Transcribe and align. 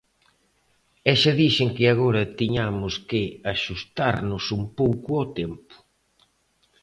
E 1.11 1.13
xa 1.21 1.33
dixen 1.41 1.69
que 1.75 1.85
agora 1.87 2.31
tiñamos 2.39 2.93
que 3.09 3.21
axustarnos 3.53 4.43
un 4.57 4.63
pouco 4.79 5.09
ao 5.15 5.25
tempo. 5.39 5.75